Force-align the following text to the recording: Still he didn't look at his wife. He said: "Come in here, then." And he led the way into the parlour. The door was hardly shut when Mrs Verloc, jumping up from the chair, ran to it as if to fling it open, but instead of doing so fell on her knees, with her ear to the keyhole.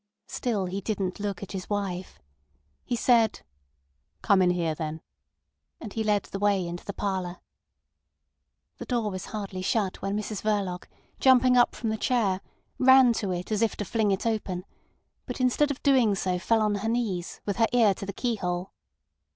Still 0.25 0.65
he 0.65 0.81
didn't 0.81 1.19
look 1.19 1.43
at 1.43 1.51
his 1.51 1.69
wife. 1.69 2.19
He 2.83 2.95
said: 2.95 3.41
"Come 4.23 4.41
in 4.41 4.49
here, 4.49 4.73
then." 4.73 5.01
And 5.79 5.93
he 5.93 6.03
led 6.03 6.23
the 6.23 6.39
way 6.39 6.67
into 6.67 6.83
the 6.83 6.91
parlour. 6.91 7.37
The 8.79 8.85
door 8.85 9.11
was 9.11 9.25
hardly 9.25 9.61
shut 9.61 10.01
when 10.01 10.17
Mrs 10.17 10.41
Verloc, 10.41 10.87
jumping 11.19 11.55
up 11.55 11.75
from 11.75 11.91
the 11.91 11.97
chair, 11.97 12.41
ran 12.79 13.13
to 13.13 13.31
it 13.31 13.51
as 13.51 13.61
if 13.61 13.75
to 13.75 13.85
fling 13.85 14.09
it 14.09 14.25
open, 14.25 14.65
but 15.27 15.39
instead 15.39 15.69
of 15.69 15.83
doing 15.83 16.15
so 16.15 16.39
fell 16.39 16.63
on 16.63 16.73
her 16.81 16.89
knees, 16.89 17.39
with 17.45 17.57
her 17.57 17.67
ear 17.71 17.93
to 17.93 18.05
the 18.07 18.11
keyhole. 18.13 18.71